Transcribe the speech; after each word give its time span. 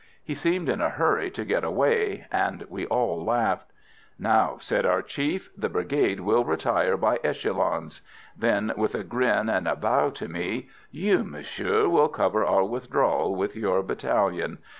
He 0.23 0.33
seemed 0.33 0.67
in 0.67 0.81
a 0.81 0.89
hurry 0.89 1.29
to 1.29 1.45
get 1.45 1.63
away, 1.63 2.25
and 2.31 2.65
we 2.69 2.87
all 2.87 3.23
laughed. 3.23 3.69
"Now," 4.17 4.57
said 4.59 4.83
our 4.83 5.03
chief, 5.03 5.51
"the 5.55 5.69
Brigade 5.69 6.21
will 6.21 6.43
retire 6.43 6.97
by 6.97 7.19
echelons." 7.23 8.01
Then, 8.35 8.73
with 8.75 8.95
a 8.95 9.03
grin 9.03 9.47
and 9.47 9.67
a 9.67 9.75
bow 9.75 10.09
to 10.09 10.27
me: 10.27 10.69
"You, 10.89 11.23
monsieur, 11.23 11.87
will 11.87 12.09
cover 12.09 12.43
our 12.43 12.63
withdrawal 12.65 13.35
with 13.35 13.55
your 13.55 13.83
battalion. 13.83 14.57